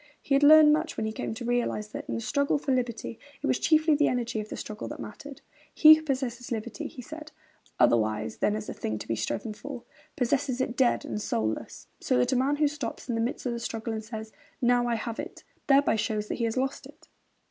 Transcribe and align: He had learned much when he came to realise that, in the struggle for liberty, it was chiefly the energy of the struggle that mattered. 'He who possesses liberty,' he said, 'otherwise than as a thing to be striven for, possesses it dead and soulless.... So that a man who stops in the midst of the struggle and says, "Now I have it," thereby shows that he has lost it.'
He 0.19 0.33
had 0.33 0.41
learned 0.41 0.73
much 0.73 0.97
when 0.97 1.05
he 1.05 1.11
came 1.11 1.35
to 1.35 1.45
realise 1.45 1.89
that, 1.89 2.09
in 2.09 2.15
the 2.15 2.21
struggle 2.21 2.57
for 2.57 2.71
liberty, 2.73 3.19
it 3.43 3.45
was 3.45 3.59
chiefly 3.59 3.93
the 3.93 4.07
energy 4.07 4.39
of 4.39 4.49
the 4.49 4.57
struggle 4.57 4.87
that 4.87 4.99
mattered. 4.99 5.41
'He 5.75 5.93
who 5.93 6.01
possesses 6.01 6.51
liberty,' 6.51 6.87
he 6.87 7.03
said, 7.03 7.31
'otherwise 7.79 8.37
than 8.37 8.55
as 8.55 8.67
a 8.67 8.73
thing 8.73 8.97
to 8.97 9.07
be 9.07 9.15
striven 9.15 9.53
for, 9.53 9.83
possesses 10.15 10.59
it 10.59 10.75
dead 10.75 11.05
and 11.05 11.21
soulless.... 11.21 11.85
So 11.99 12.17
that 12.17 12.33
a 12.33 12.35
man 12.35 12.55
who 12.55 12.67
stops 12.67 13.09
in 13.09 13.13
the 13.13 13.21
midst 13.21 13.45
of 13.45 13.53
the 13.53 13.59
struggle 13.59 13.93
and 13.93 14.03
says, 14.03 14.31
"Now 14.59 14.87
I 14.87 14.95
have 14.95 15.19
it," 15.19 15.43
thereby 15.67 15.97
shows 15.97 16.29
that 16.29 16.35
he 16.39 16.45
has 16.45 16.57
lost 16.57 16.87
it.' 16.87 17.07